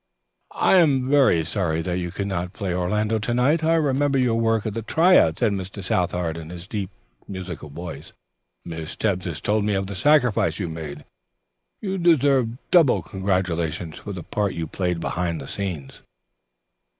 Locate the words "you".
1.99-2.09, 10.57-10.69, 11.81-11.99, 14.55-14.65